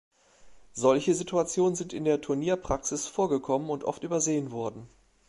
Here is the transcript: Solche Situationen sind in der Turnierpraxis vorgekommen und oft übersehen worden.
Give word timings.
Solche 0.73 1.13
Situationen 1.13 1.75
sind 1.75 1.93
in 1.93 2.05
der 2.05 2.21
Turnierpraxis 2.21 3.05
vorgekommen 3.05 3.69
und 3.69 3.83
oft 3.83 4.03
übersehen 4.03 4.49
worden. 4.51 4.89